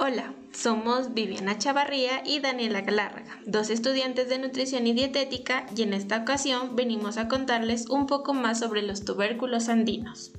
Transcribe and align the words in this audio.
Hola, 0.00 0.32
somos 0.52 1.12
Viviana 1.12 1.58
Chavarría 1.58 2.22
y 2.24 2.38
Daniela 2.38 2.82
Galárraga, 2.82 3.40
dos 3.46 3.68
estudiantes 3.68 4.28
de 4.28 4.38
nutrición 4.38 4.86
y 4.86 4.92
dietética, 4.92 5.66
y 5.76 5.82
en 5.82 5.92
esta 5.92 6.18
ocasión 6.18 6.76
venimos 6.76 7.18
a 7.18 7.26
contarles 7.26 7.90
un 7.90 8.06
poco 8.06 8.32
más 8.32 8.60
sobre 8.60 8.82
los 8.82 9.04
tubérculos 9.04 9.68
andinos. 9.68 10.32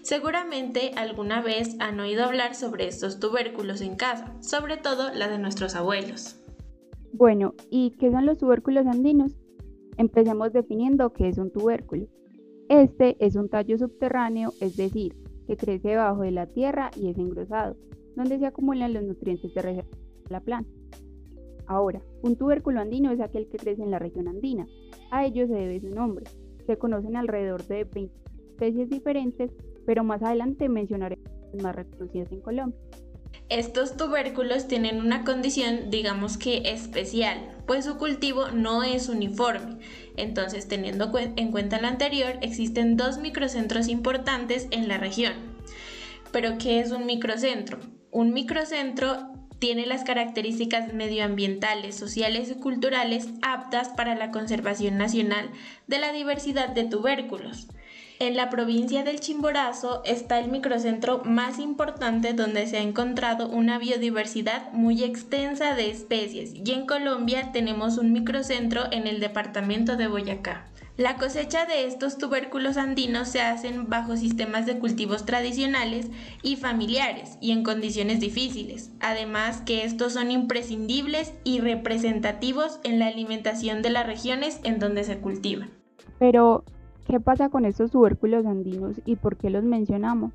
Seguramente 0.00 0.92
alguna 0.96 1.42
vez 1.42 1.76
han 1.80 2.00
oído 2.00 2.24
hablar 2.24 2.54
sobre 2.54 2.88
estos 2.88 3.20
tubérculos 3.20 3.82
en 3.82 3.94
casa, 3.94 4.34
sobre 4.40 4.78
todo 4.78 5.12
la 5.12 5.28
de 5.28 5.36
nuestros 5.36 5.74
abuelos. 5.74 6.42
Bueno, 7.12 7.52
¿y 7.68 7.90
qué 7.98 8.10
son 8.10 8.24
los 8.24 8.38
tubérculos 8.38 8.86
andinos? 8.86 9.32
Empecemos 9.98 10.54
definiendo 10.54 11.12
qué 11.12 11.28
es 11.28 11.36
un 11.36 11.52
tubérculo. 11.52 12.06
Este 12.70 13.18
es 13.20 13.36
un 13.36 13.50
tallo 13.50 13.76
subterráneo, 13.76 14.54
es 14.60 14.78
decir, 14.78 15.14
que 15.46 15.58
crece 15.58 15.88
debajo 15.88 16.22
de 16.22 16.30
la 16.30 16.46
tierra 16.46 16.90
y 16.96 17.10
es 17.10 17.18
engrosado 17.18 17.76
donde 18.16 18.38
se 18.38 18.46
acumulan 18.46 18.92
los 18.92 19.04
nutrientes 19.04 19.54
de 19.54 19.84
la 20.28 20.40
planta. 20.40 20.70
Ahora, 21.66 22.00
un 22.22 22.36
tubérculo 22.36 22.80
andino 22.80 23.10
es 23.12 23.20
aquel 23.20 23.48
que 23.48 23.58
crece 23.58 23.82
en 23.82 23.90
la 23.90 23.98
región 23.98 24.28
andina. 24.28 24.66
A 25.10 25.26
ello 25.26 25.46
se 25.46 25.54
debe 25.54 25.80
su 25.80 25.90
nombre. 25.90 26.24
Se 26.66 26.78
conocen 26.78 27.16
alrededor 27.16 27.64
de 27.66 27.84
20 27.84 28.12
especies 28.50 28.88
diferentes, 28.88 29.50
pero 29.84 30.02
más 30.02 30.22
adelante 30.22 30.68
mencionaré 30.68 31.18
las 31.52 31.62
más 31.62 31.76
reconocidas 31.76 32.32
en 32.32 32.40
Colombia. 32.40 32.78
Estos 33.48 33.96
tubérculos 33.96 34.66
tienen 34.66 34.98
una 34.98 35.24
condición, 35.24 35.90
digamos 35.90 36.36
que 36.36 36.62
especial, 36.70 37.56
pues 37.66 37.84
su 37.84 37.96
cultivo 37.96 38.48
no 38.50 38.82
es 38.82 39.08
uniforme. 39.08 39.78
Entonces, 40.16 40.66
teniendo 40.66 41.12
en 41.16 41.52
cuenta 41.52 41.80
lo 41.80 41.86
anterior, 41.86 42.38
existen 42.40 42.96
dos 42.96 43.18
microcentros 43.18 43.88
importantes 43.88 44.66
en 44.70 44.88
la 44.88 44.98
región. 44.98 45.34
Pero, 46.32 46.58
¿qué 46.58 46.80
es 46.80 46.90
un 46.90 47.06
microcentro? 47.06 47.78
Un 48.16 48.32
microcentro 48.32 49.28
tiene 49.58 49.84
las 49.84 50.02
características 50.02 50.94
medioambientales, 50.94 51.96
sociales 51.96 52.50
y 52.50 52.54
culturales 52.54 53.28
aptas 53.42 53.90
para 53.90 54.14
la 54.14 54.30
conservación 54.30 54.96
nacional 54.96 55.50
de 55.86 55.98
la 55.98 56.12
diversidad 56.12 56.70
de 56.70 56.84
tubérculos. 56.84 57.68
En 58.18 58.34
la 58.34 58.48
provincia 58.48 59.04
del 59.04 59.20
Chimborazo 59.20 60.00
está 60.06 60.38
el 60.38 60.50
microcentro 60.50 61.24
más 61.26 61.58
importante 61.58 62.32
donde 62.32 62.66
se 62.66 62.78
ha 62.78 62.80
encontrado 62.80 63.50
una 63.50 63.78
biodiversidad 63.78 64.72
muy 64.72 65.04
extensa 65.04 65.74
de 65.74 65.90
especies 65.90 66.54
y 66.54 66.72
en 66.72 66.86
Colombia 66.86 67.52
tenemos 67.52 67.98
un 67.98 68.14
microcentro 68.14 68.84
en 68.92 69.06
el 69.06 69.20
departamento 69.20 69.98
de 69.98 70.08
Boyacá. 70.08 70.64
La 70.96 71.18
cosecha 71.18 71.66
de 71.66 71.86
estos 71.86 72.16
tubérculos 72.16 72.78
andinos 72.78 73.28
se 73.28 73.42
hacen 73.42 73.90
bajo 73.90 74.16
sistemas 74.16 74.64
de 74.64 74.78
cultivos 74.78 75.26
tradicionales 75.26 76.10
y 76.42 76.56
familiares 76.56 77.36
y 77.42 77.50
en 77.50 77.64
condiciones 77.64 78.18
difíciles, 78.18 78.90
además 79.00 79.60
que 79.60 79.84
estos 79.84 80.14
son 80.14 80.30
imprescindibles 80.30 81.34
y 81.44 81.60
representativos 81.60 82.80
en 82.82 82.98
la 82.98 83.08
alimentación 83.08 83.82
de 83.82 83.90
las 83.90 84.06
regiones 84.06 84.58
en 84.64 84.78
donde 84.78 85.04
se 85.04 85.18
cultivan. 85.18 85.68
Pero, 86.18 86.64
¿qué 87.06 87.20
pasa 87.20 87.50
con 87.50 87.66
estos 87.66 87.90
tubérculos 87.90 88.46
andinos 88.46 88.98
y 89.04 89.16
por 89.16 89.36
qué 89.36 89.50
los 89.50 89.64
mencionamos? 89.64 90.32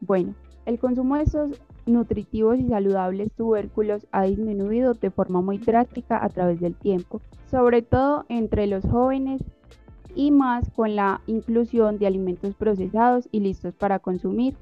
Bueno, 0.00 0.34
el 0.64 0.78
consumo 0.78 1.16
de 1.16 1.24
estos 1.24 1.60
nutritivos 1.84 2.58
y 2.58 2.68
saludables 2.68 3.32
tubérculos 3.32 4.06
ha 4.12 4.22
disminuido 4.22 4.94
de 4.94 5.10
forma 5.10 5.42
muy 5.42 5.58
drástica 5.58 6.24
a 6.24 6.30
través 6.30 6.58
del 6.58 6.74
tiempo, 6.74 7.20
sobre 7.50 7.82
todo 7.82 8.24
entre 8.30 8.66
los 8.66 8.82
jóvenes 8.84 9.42
y 10.14 10.30
más 10.30 10.70
con 10.70 10.96
la 10.96 11.20
inclusión 11.26 11.98
de 11.98 12.06
alimentos 12.06 12.54
procesados 12.54 13.28
y 13.30 13.40
listos 13.40 13.74
para 13.74 13.98
consumir, 13.98 14.56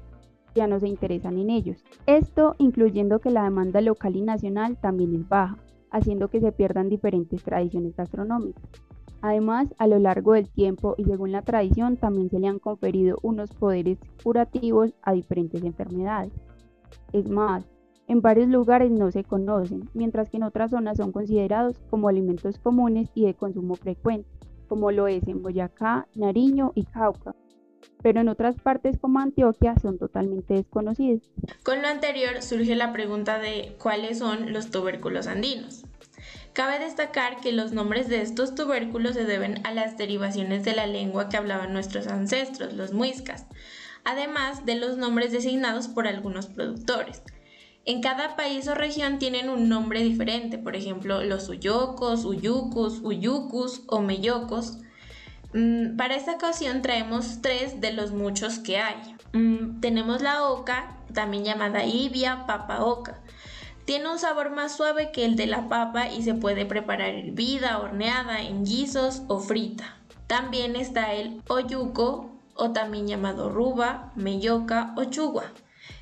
ya 0.55 0.67
no 0.67 0.79
se 0.79 0.87
interesan 0.87 1.37
en 1.37 1.49
ellos. 1.49 1.83
Esto 2.05 2.55
incluyendo 2.57 3.19
que 3.19 3.29
la 3.29 3.43
demanda 3.43 3.81
local 3.81 4.15
y 4.15 4.21
nacional 4.21 4.77
también 4.77 5.13
es 5.13 5.27
baja, 5.27 5.57
haciendo 5.91 6.29
que 6.29 6.41
se 6.41 6.51
pierdan 6.51 6.89
diferentes 6.89 7.43
tradiciones 7.43 7.95
gastronómicas. 7.95 8.63
Además, 9.21 9.73
a 9.77 9.87
lo 9.87 9.97
largo 9.99 10.33
del 10.33 10.49
tiempo 10.49 10.95
y 10.97 11.05
según 11.05 11.31
la 11.31 11.41
tradición, 11.41 11.97
también 11.97 12.29
se 12.29 12.39
le 12.39 12.47
han 12.47 12.59
conferido 12.59 13.17
unos 13.23 13.51
poderes 13.51 13.99
curativos 14.23 14.93
a 15.01 15.13
diferentes 15.13 15.63
enfermedades. 15.63 16.31
Es 17.13 17.29
más, 17.29 17.67
en 18.07 18.21
varios 18.21 18.47
lugares 18.47 18.91
no 18.91 19.11
se 19.11 19.23
conocen, 19.23 19.89
mientras 19.93 20.29
que 20.29 20.37
en 20.37 20.43
otras 20.43 20.71
zonas 20.71 20.97
son 20.97 21.11
considerados 21.11 21.81
como 21.89 22.09
alimentos 22.09 22.57
comunes 22.59 23.09
y 23.15 23.25
de 23.25 23.33
consumo 23.33 23.75
frecuente 23.75 24.36
como 24.67 24.91
lo 24.91 25.07
es 25.07 25.27
en 25.27 25.41
Boyacá, 25.41 26.07
Nariño 26.15 26.71
y 26.75 26.83
Cauca, 26.85 27.35
pero 28.01 28.21
en 28.21 28.29
otras 28.29 28.55
partes 28.55 28.97
como 28.99 29.19
Antioquia 29.19 29.75
son 29.81 29.97
totalmente 29.97 30.53
desconocidos. 30.53 31.23
Con 31.63 31.81
lo 31.81 31.87
anterior 31.87 32.41
surge 32.41 32.75
la 32.75 32.93
pregunta 32.93 33.39
de 33.39 33.75
cuáles 33.81 34.19
son 34.19 34.53
los 34.53 34.69
tubérculos 34.69 35.27
andinos. 35.27 35.83
Cabe 36.53 36.79
destacar 36.79 37.39
que 37.39 37.51
los 37.51 37.71
nombres 37.71 38.07
de 38.07 38.21
estos 38.21 38.55
tubérculos 38.55 39.13
se 39.13 39.25
deben 39.25 39.65
a 39.65 39.71
las 39.71 39.97
derivaciones 39.97 40.63
de 40.63 40.75
la 40.75 40.87
lengua 40.87 41.29
que 41.29 41.37
hablaban 41.37 41.71
nuestros 41.71 42.07
ancestros, 42.07 42.73
los 42.73 42.93
muiscas, 42.93 43.45
además 44.03 44.65
de 44.65 44.75
los 44.75 44.97
nombres 44.97 45.31
designados 45.31 45.87
por 45.87 46.07
algunos 46.07 46.47
productores. 46.47 47.21
En 47.87 48.01
cada 48.01 48.35
país 48.35 48.67
o 48.67 48.75
región 48.75 49.17
tienen 49.17 49.47
un 49.49 49.69
nombre 49.69 50.03
diferente, 50.03 50.57
por 50.57 50.75
ejemplo, 50.75 51.23
los 51.23 51.47
uyocos, 51.47 52.25
uyucus, 52.25 52.99
uyucus 53.01 53.81
o 53.87 54.01
meyocos. 54.01 54.79
Mm, 55.53 55.95
para 55.95 56.15
esta 56.15 56.33
ocasión 56.33 56.81
traemos 56.81 57.41
tres 57.41 57.79
de 57.79 57.93
los 57.93 58.11
muchos 58.11 58.59
que 58.59 58.77
hay. 58.77 59.15
Mm, 59.31 59.79
tenemos 59.79 60.21
la 60.21 60.43
oca, 60.49 60.97
también 61.13 61.45
llamada 61.45 61.85
ibia, 61.85 62.45
papa 62.45 62.83
oca. 62.83 63.21
Tiene 63.85 64.11
un 64.11 64.19
sabor 64.19 64.49
más 64.49 64.75
suave 64.75 65.13
que 65.13 65.23
el 65.23 65.37
de 65.37 65.47
la 65.47 65.69
papa 65.69 66.09
y 66.09 66.23
se 66.23 66.33
puede 66.33 66.65
preparar 66.65 67.11
hervida, 67.15 67.79
horneada, 67.79 68.41
en 68.41 68.65
guisos 68.65 69.21
o 69.29 69.39
frita. 69.39 69.95
También 70.27 70.75
está 70.75 71.13
el 71.13 71.41
oyuco 71.47 72.31
o 72.53 72.71
también 72.71 73.07
llamado 73.07 73.49
ruba, 73.49 74.11
meyoca 74.17 74.93
o 74.97 75.05
chugua. 75.05 75.45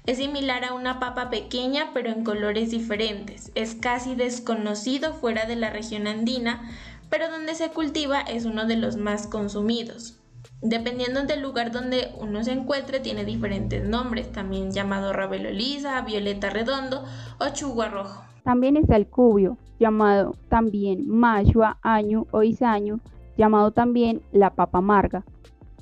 Es 0.06 0.18
similar 0.18 0.64
a 0.64 0.74
una 0.76 1.00
papa 1.00 1.32
pequeña 1.32 1.90
pero 1.94 2.12
en 2.12 2.24
colores 2.24 2.70
diferentes. 2.70 3.52
Es 3.56 3.74
casi 3.74 4.14
desconocido 4.14 5.14
fuera 5.14 5.46
de 5.48 5.56
la 5.56 5.72
región 5.72 6.06
andina, 6.06 6.70
pero 7.10 7.32
donde 7.32 7.56
se 7.56 7.70
cultiva 7.70 8.22
es 8.22 8.46
uno 8.46 8.68
de 8.68 8.78
los 8.78 8.98
más 8.98 9.26
consumidos. 9.26 10.20
Dependiendo 10.62 11.24
del 11.24 11.42
lugar 11.42 11.72
donde 11.72 12.14
uno 12.20 12.44
se 12.44 12.52
encuentre, 12.52 13.00
tiene 13.00 13.26
diferentes 13.26 13.84
nombres, 13.84 14.32
también 14.32 14.72
llamado 14.72 15.12
rabelo 15.12 15.50
lisa, 15.50 16.00
violeta 16.02 16.52
redondo 16.52 17.04
o 17.40 17.50
chugua 17.50 17.90
rojo. 17.90 18.24
También 18.44 18.78
está 18.78 18.96
el 18.98 19.08
cubio, 19.08 19.58
llamado 19.80 20.36
también 20.50 21.10
machua, 21.10 21.80
año 21.82 22.28
o 22.30 22.44
isaño, 22.44 23.00
llamado 23.38 23.72
también 23.72 24.22
la 24.32 24.52
papa 24.52 24.78
amarga 24.78 25.24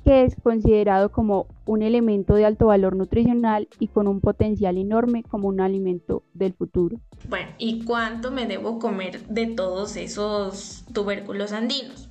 que 0.04 0.24
es 0.24 0.36
considerado 0.42 1.12
como 1.12 1.48
un 1.66 1.82
elemento 1.82 2.36
de 2.36 2.46
alto 2.46 2.68
valor 2.68 2.96
nutricional 2.96 3.68
y 3.80 3.88
con 3.88 4.08
un 4.08 4.20
potencial 4.20 4.78
enorme 4.78 5.24
como 5.24 5.48
un 5.48 5.62
alimento 5.62 6.24
del 6.34 6.54
futuro. 6.54 7.00
Bueno, 7.30 7.52
¿y 7.58 7.86
cuánto 7.86 8.32
me 8.32 8.46
debo 8.46 8.80
comer 8.80 9.26
de 9.28 9.48
todos 9.48 9.96
esos 9.96 10.84
tubérculos 10.94 11.54
andinos? 11.54 12.10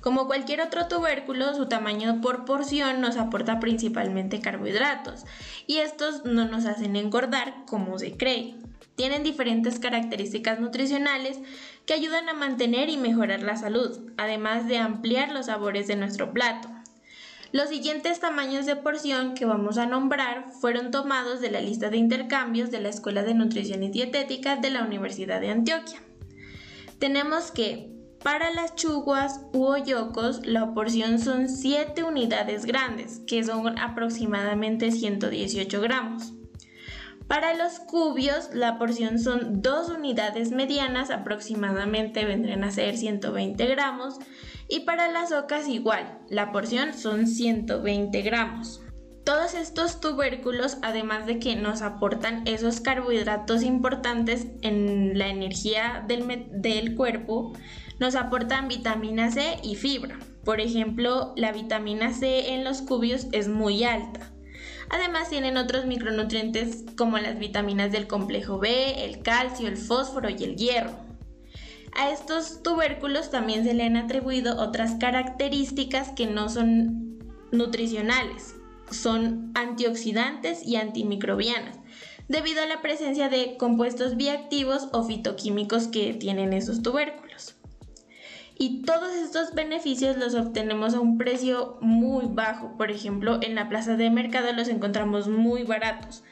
Como 0.00 0.26
cualquier 0.26 0.62
otro 0.62 0.88
tubérculo, 0.88 1.54
su 1.54 1.66
tamaño 1.66 2.20
por 2.22 2.46
porción 2.46 3.02
nos 3.02 3.18
aporta 3.18 3.60
principalmente 3.60 4.40
carbohidratos 4.40 5.24
y 5.66 5.78
estos 5.78 6.24
no 6.24 6.46
nos 6.46 6.64
hacen 6.64 6.96
engordar 6.96 7.66
como 7.66 7.98
se 7.98 8.16
cree. 8.16 8.54
Tienen 8.96 9.22
diferentes 9.22 9.78
características 9.78 10.58
nutricionales 10.58 11.38
que 11.84 11.94
ayudan 11.94 12.28
a 12.28 12.34
mantener 12.34 12.88
y 12.88 12.96
mejorar 12.96 13.42
la 13.42 13.56
salud, 13.56 14.10
además 14.16 14.68
de 14.68 14.78
ampliar 14.78 15.32
los 15.32 15.46
sabores 15.46 15.86
de 15.86 15.96
nuestro 15.96 16.32
plato. 16.32 16.68
Los 17.52 17.68
siguientes 17.68 18.20
tamaños 18.20 18.64
de 18.64 18.76
porción 18.76 19.34
que 19.34 19.44
vamos 19.44 19.76
a 19.76 19.86
nombrar 19.86 20.52
fueron 20.60 20.92
tomados 20.92 21.40
de 21.40 21.50
la 21.50 21.60
lista 21.60 21.90
de 21.90 21.96
intercambios 21.96 22.70
de 22.70 22.80
la 22.80 22.90
Escuela 22.90 23.24
de 23.24 23.34
Nutrición 23.34 23.82
y 23.82 23.90
Dietética 23.90 24.54
de 24.54 24.70
la 24.70 24.84
Universidad 24.84 25.40
de 25.40 25.50
Antioquia. 25.50 26.00
Tenemos 27.00 27.50
que 27.50 27.90
para 28.22 28.52
las 28.52 28.76
chuguas 28.76 29.40
u 29.52 29.64
hoyocos 29.64 30.46
la 30.46 30.74
porción 30.74 31.18
son 31.18 31.48
7 31.48 32.04
unidades 32.04 32.66
grandes, 32.66 33.20
que 33.26 33.42
son 33.42 33.76
aproximadamente 33.78 34.92
118 34.92 35.80
gramos. 35.80 36.32
Para 37.30 37.54
los 37.54 37.78
cubios 37.78 38.50
la 38.54 38.76
porción 38.76 39.20
son 39.20 39.62
2 39.62 39.90
unidades 39.90 40.50
medianas, 40.50 41.10
aproximadamente 41.10 42.24
vendrían 42.24 42.64
a 42.64 42.72
ser 42.72 42.96
120 42.96 43.66
gramos, 43.66 44.16
y 44.66 44.80
para 44.80 45.06
las 45.12 45.30
ocas 45.30 45.68
igual, 45.68 46.18
la 46.28 46.50
porción 46.50 46.92
son 46.92 47.28
120 47.28 48.22
gramos. 48.22 48.82
Todos 49.22 49.54
estos 49.54 50.00
tubérculos, 50.00 50.78
además 50.82 51.24
de 51.26 51.38
que 51.38 51.54
nos 51.54 51.82
aportan 51.82 52.42
esos 52.48 52.80
carbohidratos 52.80 53.62
importantes 53.62 54.48
en 54.62 55.16
la 55.16 55.28
energía 55.28 56.04
del, 56.08 56.48
del, 56.50 56.96
cuerpo, 56.96 57.52
nos 58.00 58.16
aportan 58.16 58.66
vitamina 58.66 59.30
C 59.30 59.60
y 59.62 59.76
fibra. 59.76 60.18
Por 60.44 60.60
ejemplo, 60.60 61.32
la 61.36 61.52
vitamina 61.52 62.12
C 62.12 62.54
en 62.54 62.64
los 62.64 62.82
cubios 62.82 63.28
es 63.30 63.46
muy 63.46 63.84
alta. 63.84 64.32
Además 64.90 65.30
tienen 65.30 65.56
otros 65.56 65.86
micronutrientes 65.86 66.84
como 66.96 67.18
las 67.18 67.38
vitaminas 67.38 67.92
del 67.92 68.08
complejo 68.08 68.58
B, 68.58 69.04
el 69.04 69.22
calcio, 69.22 69.68
el 69.68 69.76
fósforo 69.76 70.28
y 70.28 70.42
el 70.42 70.56
hierro. 70.56 70.90
A 71.92 72.10
estos 72.10 72.62
tubérculos 72.62 73.30
también 73.30 73.64
se 73.64 73.74
le 73.74 73.84
han 73.84 73.96
atribuido 73.96 74.60
otras 74.60 74.96
características 74.96 76.10
que 76.10 76.26
no 76.26 76.48
son 76.48 77.18
nutricionales, 77.52 78.56
son 78.90 79.52
antioxidantes 79.54 80.66
y 80.66 80.76
antimicrobianas, 80.76 81.78
debido 82.28 82.62
a 82.62 82.66
la 82.66 82.82
presencia 82.82 83.28
de 83.28 83.56
compuestos 83.56 84.16
bioactivos 84.16 84.88
o 84.92 85.04
fitoquímicos 85.04 85.88
que 85.88 86.14
tienen 86.14 86.52
esos 86.52 86.82
tubérculos. 86.82 87.29
Y 88.62 88.82
todos 88.82 89.14
estos 89.14 89.54
beneficios 89.54 90.18
los 90.18 90.34
obtenemos 90.34 90.92
a 90.92 91.00
un 91.00 91.16
precio 91.16 91.78
muy 91.80 92.26
bajo. 92.26 92.76
Por 92.76 92.90
ejemplo, 92.90 93.38
en 93.40 93.54
la 93.54 93.70
plaza 93.70 93.96
de 93.96 94.10
mercado 94.10 94.52
los 94.52 94.68
encontramos 94.68 95.28
muy 95.28 95.62
baratos. 95.62 96.22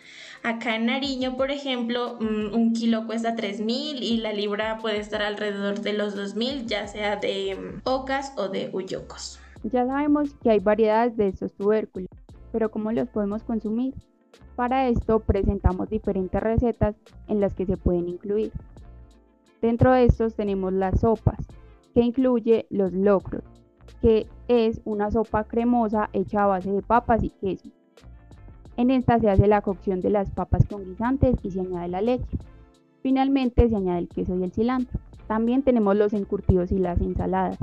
Acá 0.43 0.77
en 0.77 0.85
Nariño, 0.85 1.39
por 1.39 1.51
ejemplo, 1.51 2.19
mm, 2.21 2.55
un 2.55 2.75
kilo 2.75 3.07
cuesta 3.07 3.35
3.000 3.35 4.03
y 4.03 4.19
la 4.19 4.35
libra 4.35 4.77
puede 4.77 4.99
estar 4.99 5.23
alrededor 5.23 5.81
de 5.81 5.95
los 5.95 6.15
2.000, 6.15 6.67
ya 6.67 6.87
sea 6.87 7.17
de 7.17 7.57
mm, 7.57 7.81
ocas 7.85 8.35
o 8.37 8.49
de 8.49 8.69
uyocos. 8.75 9.41
Ya 9.63 9.87
sabemos 9.87 10.35
que 10.43 10.51
hay 10.51 10.59
variedades 10.59 11.17
de 11.17 11.29
estos 11.29 11.55
tubérculos, 11.55 12.11
pero 12.53 12.71
¿cómo 12.71 12.93
los 12.93 13.09
podemos 13.09 13.43
consumir? 13.43 13.95
Para 14.55 14.89
esto 14.89 15.21
presentamos 15.21 15.89
diferentes 15.89 16.43
recetas 16.43 16.95
en 17.27 17.41
las 17.41 17.55
que 17.55 17.65
se 17.65 17.79
pueden 17.79 18.07
incluir. 18.07 18.53
Dentro 19.63 19.95
de 19.95 20.05
estos 20.05 20.35
tenemos 20.35 20.75
las 20.75 21.01
sopas, 21.01 21.39
que 21.99 22.05
incluye 22.05 22.65
los 22.71 22.93
locros, 22.93 23.43
que 24.00 24.29
es 24.47 24.81
una 24.85 25.11
sopa 25.11 25.43
cremosa 25.43 26.11
hecha 26.12 26.45
a 26.45 26.47
base 26.47 26.71
de 26.71 26.81
papas 26.81 27.25
y 27.25 27.31
queso. 27.31 27.71
En 28.77 28.93
esta 28.93 29.19
se 29.19 29.29
hace 29.29 29.49
la 29.49 29.62
cocción 29.62 30.00
de 30.00 30.11
las 30.11 30.31
papas 30.31 30.65
con 30.69 30.85
guisantes 30.85 31.35
y 31.43 31.50
se 31.50 31.59
añade 31.59 31.89
la 31.89 32.00
leche. 32.00 32.39
Finalmente 33.03 33.69
se 33.69 33.75
añade 33.75 33.99
el 33.99 34.09
queso 34.09 34.37
y 34.37 34.45
el 34.45 34.53
cilantro. 34.53 35.00
También 35.27 35.65
tenemos 35.65 35.97
los 35.97 36.12
encurtidos 36.12 36.71
y 36.71 36.79
las 36.79 37.00
ensaladas, 37.00 37.59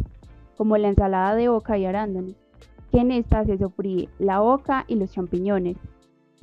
como 0.58 0.76
la 0.76 0.90
ensalada 0.90 1.34
de 1.36 1.48
oca 1.48 1.78
y 1.78 1.86
arándanos, 1.86 2.36
que 2.92 3.00
en 3.00 3.12
esta 3.12 3.46
se 3.46 3.58
sofríe 3.58 4.10
la 4.20 4.42
oca 4.42 4.84
y 4.90 4.96
los 4.96 5.14
champiñones, 5.14 5.78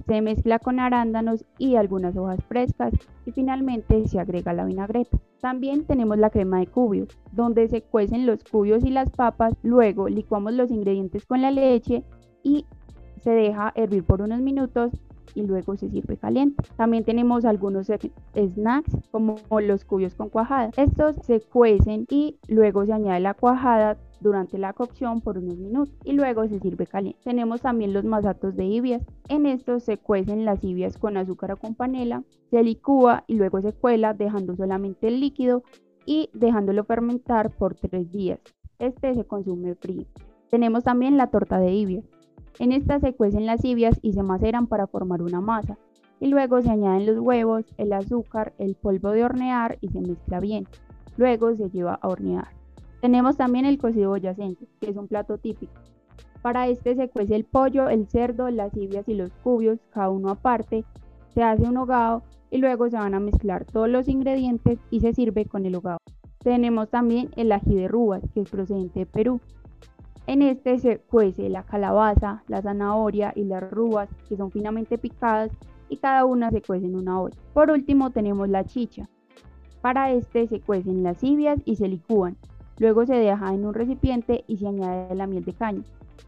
se 0.07 0.21
mezcla 0.21 0.59
con 0.59 0.81
arándanos 0.81 1.45
y 1.59 1.77
algunas 1.77 2.17
hojas 2.17 2.45
frescas 2.45 2.93
y 3.27 3.33
finalmente 3.33 4.07
se 4.09 4.19
agrega 4.19 4.53
la 4.53 4.65
vinagreta. 4.65 5.19
También 5.41 5.85
tenemos 5.85 6.19
la 6.19 6.31
crema 6.31 6.61
de 6.61 6.67
cubios, 6.67 7.09
donde 7.33 7.69
se 7.69 7.83
cuecen 7.83 8.27
los 8.27 8.45
cubios 8.45 8.85
y 8.85 8.91
las 8.91 9.11
papas, 9.11 9.55
luego 9.63 10.09
licuamos 10.09 10.53
los 10.53 10.71
ingredientes 10.71 11.27
con 11.27 11.43
la 11.43 11.51
leche 11.51 12.05
y 12.43 12.65
se 13.21 13.31
deja 13.31 13.73
hervir 13.75 14.05
por 14.05 14.23
unos 14.23 14.41
minutos 14.41 14.93
y 15.35 15.43
luego 15.43 15.77
se 15.77 15.89
sirve 15.89 16.17
caliente. 16.17 16.63
También 16.77 17.05
tenemos 17.05 17.45
algunos 17.45 17.89
snacks 18.35 18.97
como 19.11 19.37
los 19.61 19.85
cubios 19.85 20.15
con 20.15 20.29
cuajada. 20.29 20.71
Estos 20.77 21.17
se 21.25 21.41
cuecen 21.41 22.07
y 22.11 22.37
luego 22.49 22.85
se 22.85 22.93
añade 22.93 23.21
la 23.21 23.35
cuajada 23.35 23.97
durante 24.23 24.59
la 24.59 24.73
cocción 24.73 25.21
por 25.21 25.39
unos 25.39 25.59
minutos 25.59 25.95
y 26.05 26.13
luego 26.13 26.47
se 26.47 26.61
sirve 26.61 26.87
caliente. 26.87 27.21
Tenemos 27.25 27.61
también 27.61 27.93
los 27.93 28.05
masatos 28.05 28.57
de 28.57 28.65
ibias. 28.65 29.03
En 29.29 29.47
estos 29.47 29.83
se 29.83 29.99
cuecen 29.99 30.45
las 30.45 30.63
ibias 30.65 30.97
con 30.97 31.17
azúcar 31.17 31.53
o 31.53 31.57
con 31.57 31.75
panela, 31.75 32.23
se 32.51 32.63
licúa 32.63 33.25
y 33.27 33.35
luego 33.35 33.61
se 33.61 33.73
cuela 33.73 34.15
dejando 34.15 34.57
solamente 34.57 35.09
el 35.09 35.21
líquido 35.21 35.63
y 36.07 36.31
dejándolo 36.33 36.85
fermentar 36.85 37.51
por 37.51 37.75
tres 37.75 38.11
días. 38.11 38.41
Este 38.79 39.15
se 39.15 39.25
consume 39.25 39.75
frío. 39.75 40.07
Tenemos 40.51 40.85
también 40.85 41.17
la 41.17 41.29
torta 41.29 41.59
de 41.59 41.73
ibias. 41.73 42.05
En 42.59 42.73
esta 42.73 43.01
se 43.01 43.15
cuecen 43.15 43.47
las 43.47 43.65
ibias 43.65 43.99
y 44.03 44.13
se 44.13 44.23
maceran 44.23 44.67
para 44.67 44.87
formar 44.87 45.23
una 45.23 45.41
masa. 45.41 45.79
Y 46.21 46.29
luego 46.29 46.61
se 46.61 46.71
añaden 46.71 47.07
los 47.07 47.19
huevos, 47.19 47.65
el 47.79 47.93
azúcar, 47.93 48.53
el 48.59 48.75
polvo 48.75 49.11
de 49.11 49.25
hornear 49.25 49.79
y 49.81 49.89
se 49.89 50.01
mezcla 50.01 50.41
bien. 50.41 50.69
Luego 51.17 51.55
se 51.57 51.71
lleva 51.71 51.99
a 52.01 52.09
hornear. 52.09 52.62
Tenemos 53.03 53.37
también 53.37 53.65
el 53.65 53.79
cocido 53.79 54.11
boyacense, 54.11 54.69
que 54.81 54.89
es 54.89 54.97
un 54.97 55.09
plato 55.09 55.37
típico. 55.37 55.73
Para 56.41 56.69
este 56.69 56.95
se 56.95 57.09
cuece 57.09 57.35
el 57.35 57.45
pollo, 57.45 57.89
el 57.89 58.07
cerdo, 58.07 58.49
las 58.49 58.77
ibias 58.77 59.09
y 59.09 59.15
los 59.15 59.33
cubios, 59.43 59.81
cada 59.91 60.09
uno 60.09 60.31
aparte. 60.31 60.85
Se 61.35 61.43
hace 61.43 61.65
un 61.65 61.77
hogado 61.79 62.23
y 62.49 62.59
luego 62.59 62.89
se 62.89 62.97
van 62.97 63.15
a 63.15 63.19
mezclar 63.19 63.65
todos 63.65 63.89
los 63.89 64.07
ingredientes 64.07 64.79
y 64.89 65.01
se 65.01 65.13
sirve 65.15 65.47
con 65.47 65.67
el 65.67 65.75
hogado. 65.75 65.99
Tenemos 66.45 66.91
también 66.91 67.31
el 67.35 67.51
ají 67.51 67.75
de 67.75 67.89
rubas, 67.89 68.23
que 68.33 68.43
es 68.43 68.49
procedente 68.49 69.01
de 69.01 69.07
Perú. 69.07 69.41
En 70.29 70.41
este 70.41 70.79
se 70.79 70.99
cuece 70.99 71.49
la 71.49 71.65
calabaza, 71.65 72.45
la 72.47 72.63
zanahoria 72.63 73.33
y 73.35 73.43
las 73.43 73.69
rubas, 73.69 74.09
que 74.29 74.37
son 74.37 74.53
finamente 74.53 74.97
picadas 74.97 75.51
y 75.89 75.97
cada 75.97 76.25
una 76.25 76.53
se 76.53 76.63
cuece 76.63 76.87
en 76.87 76.95
una 76.95 77.21
olla. 77.21 77.37
Por 77.53 77.73
último 77.73 78.11
tenemos 78.11 78.49
la 78.49 78.65
chicha. 78.65 79.09
Para 79.81 80.13
este 80.13 80.47
se 80.47 80.61
cuecen 80.61 81.03
las 81.03 81.25
ibias 81.25 81.61
y 81.65 81.75
se 81.75 81.89
licúan. 81.89 82.37
Luego 82.83 83.07
se 83.07 83.15
deja 83.15 83.55
en 83.55 83.65
un 83.65 83.75
recipiente 83.75 84.43
y 84.49 84.57
se 84.57 84.67
añade 84.67 85.15
la 85.15 85.29
miel 85.29 85.45
de 85.45 85.53
caña. 85.53 85.85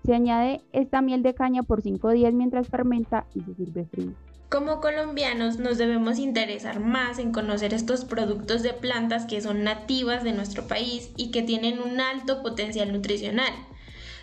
Se 0.06 0.14
añade 0.14 0.60
esta 0.72 1.02
miel 1.02 1.24
de 1.24 1.34
caña 1.34 1.64
por 1.64 1.82
5 1.82 2.10
días 2.10 2.32
mientras 2.32 2.68
fermenta 2.68 3.26
y 3.34 3.40
se 3.40 3.54
sirve 3.54 3.86
frío. 3.86 4.12
Como 4.50 4.80
colombianos 4.80 5.58
nos 5.58 5.78
debemos 5.78 6.20
interesar 6.20 6.78
más 6.78 7.18
en 7.18 7.32
conocer 7.32 7.74
estos 7.74 8.04
productos 8.04 8.62
de 8.62 8.72
plantas 8.72 9.26
que 9.26 9.40
son 9.40 9.64
nativas 9.64 10.22
de 10.22 10.32
nuestro 10.32 10.68
país 10.68 11.10
y 11.16 11.32
que 11.32 11.42
tienen 11.42 11.80
un 11.80 12.00
alto 12.00 12.40
potencial 12.40 12.92
nutricional. 12.92 13.52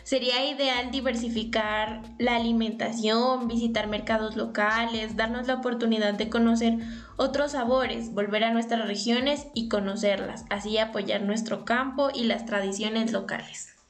Sería 0.03 0.49
ideal 0.49 0.91
diversificar 0.91 2.01
la 2.17 2.35
alimentación, 2.35 3.47
visitar 3.47 3.87
mercados 3.87 4.35
locales, 4.35 5.15
darnos 5.15 5.47
la 5.47 5.55
oportunidad 5.55 6.13
de 6.13 6.29
conocer 6.29 6.79
otros 7.17 7.51
sabores, 7.51 8.13
volver 8.13 8.43
a 8.43 8.51
nuestras 8.51 8.87
regiones 8.87 9.47
y 9.53 9.69
conocerlas, 9.69 10.45
así 10.49 10.77
apoyar 10.77 11.21
nuestro 11.21 11.65
campo 11.65 12.09
y 12.13 12.23
las 12.23 12.45
tradiciones 12.45 13.11
locales. 13.11 13.70